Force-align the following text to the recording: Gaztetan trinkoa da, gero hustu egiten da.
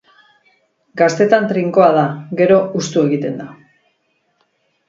Gaztetan 1.01 1.45
trinkoa 1.51 1.91
da, 1.97 2.07
gero 2.41 2.57
hustu 2.81 3.07
egiten 3.11 3.37
da. 3.43 3.49